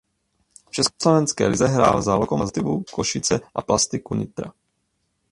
V 0.69 0.71
československé 0.71 1.47
lize 1.47 1.67
hrál 1.67 2.01
za 2.01 2.15
Lokomotivu 2.15 2.83
Košice 2.95 3.39
a 3.55 3.61
Plastiku 3.61 4.15
Nitra. 4.15 4.53